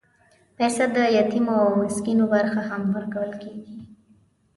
[0.57, 3.77] پسه د یتیمو او مسکینو برخه هم ورکول کېږي.